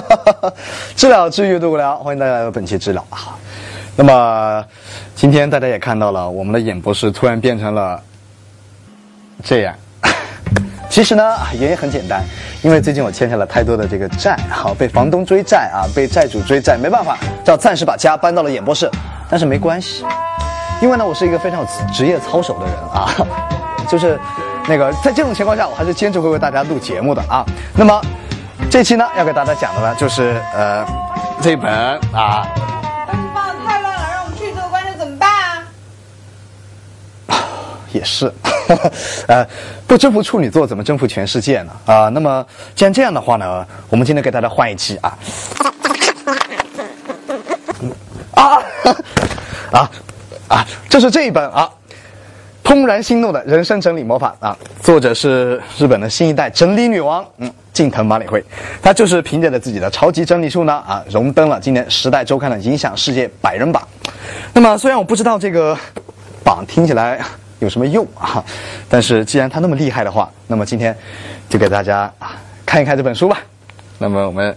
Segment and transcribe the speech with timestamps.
[0.96, 3.38] 治疗治愈度无聊，欢迎大家来到本期治疗啊。
[3.96, 4.64] 那么
[5.14, 8.00] 今天大家也看到了，我们的演播室突然变成了
[9.42, 9.74] 这样。
[10.90, 12.22] 其实呢，原因很简单，
[12.62, 18.90] 因为最近我欠下了太多的这个债，好被房东追债啊，被债主追债，没办法，就要暂时把家搬到了演播室。
[19.30, 20.04] 但是没关系，
[20.82, 23.14] 因为呢，我是一个非常有职业操守的人啊，
[23.88, 24.18] 就是
[24.68, 27.44] 那个在这种情况下，我还是坚持会为大家录节目的啊。
[27.74, 28.00] 那么
[28.70, 30.84] 这期呢，要给大家讲的呢，就是呃
[31.40, 31.72] 这一本
[32.12, 32.46] 啊。
[33.06, 35.30] 那你放的太乱了，让我们去做观众怎么办
[37.28, 37.36] 啊？
[37.92, 38.32] 也是，
[39.28, 39.46] 呃，
[39.86, 41.72] 不征服处女座，怎么征服全世界呢？
[41.86, 45.16] 啊、那么既然这样的话呢，我们今天给大家换一期啊，
[48.34, 48.58] 啊
[49.70, 49.90] 啊
[50.48, 50.66] 啊！
[50.90, 51.70] 这是这一本啊，
[52.64, 58.42] 《怦然心动的人生整理魔法》啊，作者是日本的新一代整理女王，嗯，近藤麻里惠，
[58.82, 63.86] 她就是凭借着自己的超级整理术呢啊，荣登了今年《时代周刊》的影响世界百人榜。
[64.54, 65.76] 那么虽然我不知道这个
[66.42, 67.20] 榜听起来
[67.58, 68.42] 有什么用啊，
[68.88, 70.96] 但是既然它那么厉害的话，那么今天
[71.50, 72.32] 就给大家啊
[72.64, 73.38] 看一看这本书吧。
[73.98, 74.56] 那么我们。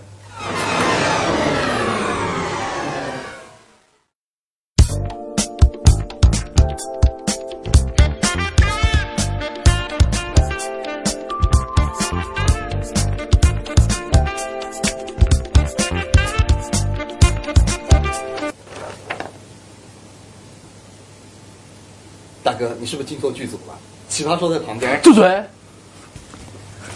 [22.48, 23.78] 大哥，你是不是进错剧组了？
[24.08, 25.02] 奇葩说在旁边。
[25.02, 25.44] 住嘴！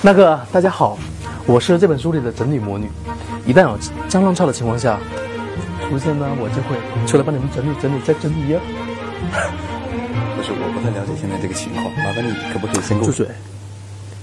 [0.01, 0.97] 那个，大家好，
[1.45, 2.89] 我是这本书里的整理魔女。
[3.45, 3.77] 一旦有
[4.07, 4.97] 张浪潮的情况下
[5.89, 8.61] 出现呢，我就会出来帮你们整理整理再整理呀。
[10.37, 13.11] 不是，我不太了解现在这个情况，麻烦你可不可以先给我？
[13.11, 13.27] 住嘴！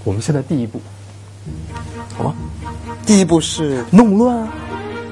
[0.05, 0.81] 我们现在第一步，
[2.17, 2.35] 好吗？
[3.05, 4.49] 第一步是，弄乱啊！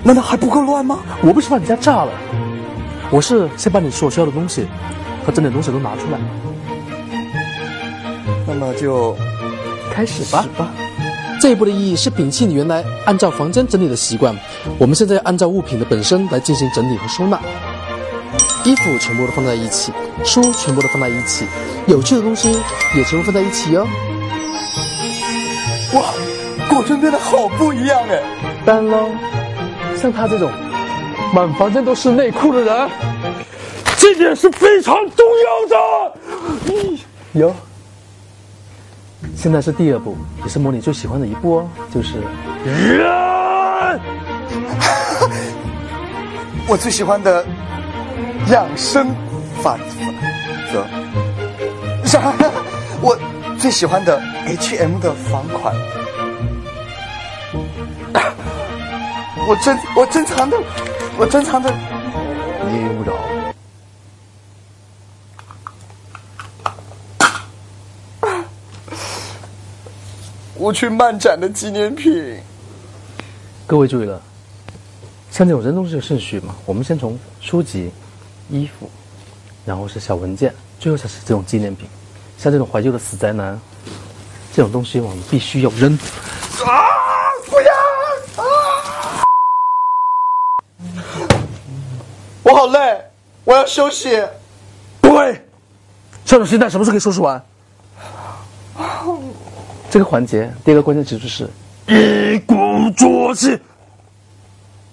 [0.02, 1.00] 难道还不够乱吗？
[1.22, 2.12] 我不是把你家炸了，
[3.10, 4.66] 我是先把你所需要的东西
[5.26, 6.18] 和整点东西都拿出来，
[8.46, 9.16] 那么就
[9.92, 10.46] 开始吧。
[11.40, 14.34] 这一步的意义是摒弃你原来按照房间整理的习惯，
[14.78, 17.40] 我们现在要按照物品的本身来进行整理和收纳。
[18.64, 19.92] 衣服全部都放在一起，
[20.24, 21.44] 书全部都放在一起，
[21.86, 22.58] 有趣的东西
[22.96, 23.86] 也全部放在一起哦。
[25.92, 26.02] 哇，
[26.68, 28.22] 果真变得好不一样哎！
[28.64, 29.10] 当然喽，
[30.00, 30.50] 像他这种
[31.34, 32.90] 满房间都是内裤的人，
[34.06, 35.76] 这点是非常重要的。
[37.32, 37.52] 有。
[39.34, 42.20] 现在是第二步，也是模拟最喜欢的一步哦，就是
[42.64, 43.04] 人。
[46.68, 47.44] 我最喜欢的
[48.48, 49.08] 养生
[49.60, 49.76] 法
[50.72, 50.86] 则，
[52.06, 52.32] 啥？
[53.02, 53.18] 我
[53.58, 55.74] 最喜欢的 H&M 的房款。
[59.48, 60.56] 我珍我珍藏的，
[61.18, 61.74] 我珍藏的
[70.58, 72.40] 我去漫展的纪念品。
[73.66, 74.20] 各位注意了，
[75.30, 77.90] 像这种扔东西的顺序嘛，我们先从书籍、
[78.48, 78.90] 衣服，
[79.64, 81.88] 然后是小文件，最后才是这种纪念品。
[82.38, 83.58] 像这种怀旧的死宅男，
[84.52, 85.92] 这种东西我们必须要扔。
[86.64, 86.82] 啊！
[87.46, 88.44] 不要！
[88.44, 89.24] 啊！
[92.42, 93.00] 我好累，
[93.44, 94.22] 我要休息。
[95.00, 95.44] 不会，
[96.24, 97.44] 这种心态什么时候可以收拾完？
[99.96, 101.48] 这个环节第一个关键词就是
[101.88, 102.54] 一鼓
[102.94, 103.58] 作气。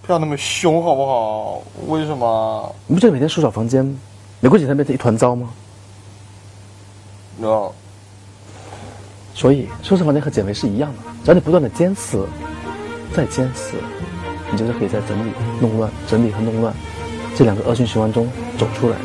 [0.02, 1.62] 不要那么凶好不好？
[1.90, 2.74] 为什么？
[2.88, 3.84] 你不觉得每天收拾好房间，
[4.40, 5.50] 没过几天变成一团糟吗
[7.38, 7.70] ？no，
[9.34, 12.26] 所以收拾房间和减肥是一样的，只要你不断的坚持，
[13.14, 13.76] 再坚持，
[14.54, 16.74] 你就是可以在整理、弄乱、整理和弄乱
[17.36, 18.26] 这两个恶性循环中
[18.58, 18.96] 走出来。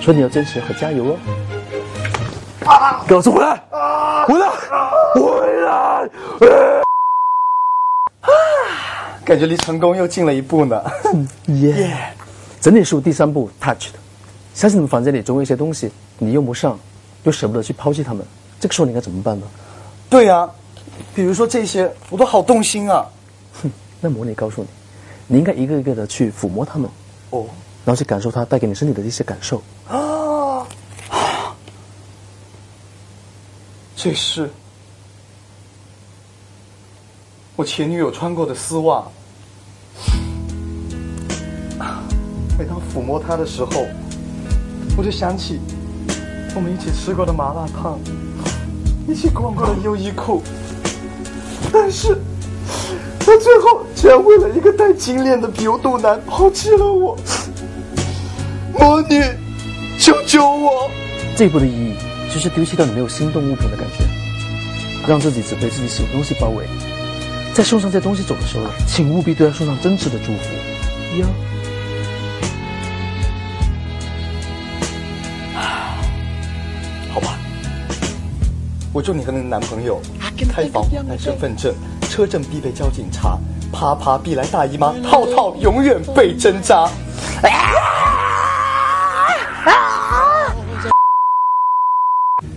[0.00, 1.18] 所以你要坚持和加油哦！
[2.66, 3.04] 啊！
[3.06, 3.62] 给我说回来！
[4.26, 4.48] 回来！
[5.14, 6.82] 回来！
[8.20, 8.30] 啊
[9.24, 10.82] 感觉离成功又近了一步呢。
[11.46, 12.14] 耶！
[12.60, 13.98] 整理书第三步 touch 的，
[14.54, 16.78] 相信你们房间里总有一些东西你用不上，
[17.24, 18.24] 又舍不得去抛弃它们，
[18.60, 19.46] 这个时候你应该怎么办呢？
[20.08, 20.48] 对呀、
[21.14, 23.04] 比如说这些，我都好动心啊。
[23.62, 23.70] 哼，
[24.00, 24.68] 那模拟告诉你，
[25.28, 26.90] 你应该一个一个的去抚摸它们，
[27.30, 27.46] 哦
[27.84, 29.62] 然后去感受它带给你身体的一些感受。
[29.88, 29.96] 啊，
[34.06, 34.48] 这是
[37.56, 39.02] 我前女友穿过的丝袜。
[42.56, 43.84] 每当抚摸它的时候，
[44.96, 45.58] 我就想起
[46.54, 47.98] 我们一起吃过的麻辣烫，
[49.08, 50.40] 一起逛过的优衣库。
[51.72, 52.16] 但是，
[53.18, 57.18] 他最后居然为了一个戴金链的牛肚腩抛弃了我。
[58.72, 59.20] 魔女，
[59.98, 60.88] 救救我！
[61.36, 61.96] 这一步的意义
[62.36, 64.04] 就是丢弃掉你没有心动物品的感觉，
[65.08, 66.66] 让自己只被自己喜欢东西包围。
[67.54, 71.18] 在送上这东西走的时候，请务必对他送上真挚的祝福。
[71.18, 71.26] 哟。
[77.08, 77.38] 好吧，
[78.92, 79.98] 我祝你和你的男朋友
[80.46, 83.38] 开房带身份证，车证必备交警察，
[83.72, 86.86] 啪啪必来大姨妈，套套永远被针扎。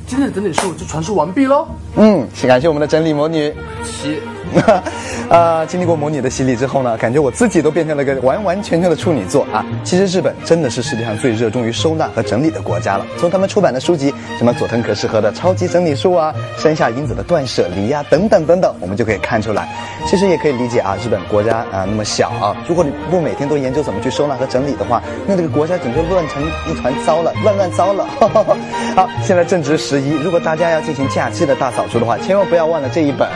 [0.10, 1.68] 今天的整理术就传授完毕喽。
[1.96, 3.54] 嗯，先感谢我们的整理魔女。
[3.86, 4.18] 七。
[5.30, 9.64] 啊，经历过魔女的洗礼之后呢，感觉我自己都变成了个完完全全的处女座啊！
[9.84, 13.06] 其实日本真的是世界上最热衷于收纳和整理的国家了。
[13.20, 19.70] 从他们出版的书籍，什么佐藤可士和的《超级整理术》啊，山下英子的《断舍离》呀，等等等等，我们就可以看出来。
[20.08, 28.04] 其实也可以理解啊，日本国家啊那么小啊，如果你不每天都研究怎么去收纳和整理的话，那这个国家整个乱成一团糟了，乱乱糟了。
[28.98, 33.28] 好，现在正值十如果大家要进行假期的大扫除的话，千万不要忘了这一本。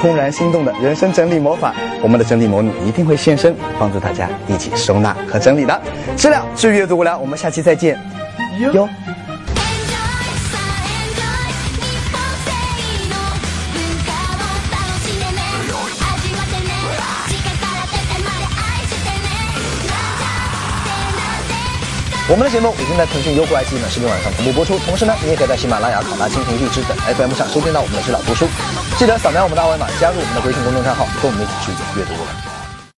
[0.00, 5.80] 怦然心动的人生整理魔法，我们的整理魔女一定会现身，帮助大家一起收纳和整理的。
[6.16, 7.98] 资料是阅读无聊，我们下期再见。
[8.72, 8.88] 哟。
[22.30, 28.46] 我们的节目已经在腾讯优酷爱奇艺等视频网上同步播出，同时呢，你也可以在喜马拉雅、考拉蜻蜓、荔枝等 FM 上收听到我们的指导读书。
[28.98, 32.47] 记得扫描我们的二维码，加入我们的微信公众账号，跟我们一起去阅读。